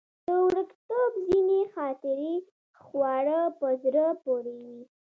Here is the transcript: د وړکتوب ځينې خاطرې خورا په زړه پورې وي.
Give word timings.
د 0.27 0.29
وړکتوب 0.45 1.11
ځينې 1.27 1.59
خاطرې 1.73 2.35
خورا 2.83 3.41
په 3.59 3.67
زړه 3.83 4.05
پورې 4.23 4.55
وي. 4.63 4.81